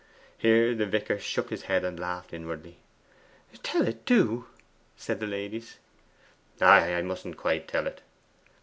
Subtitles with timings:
[0.35, 2.79] Here the vicar shook his head and laughed inwardly.
[3.61, 4.47] 'Tell it do!'
[4.97, 5.77] said the ladies.
[6.59, 8.01] 'I mustn't quite tell it.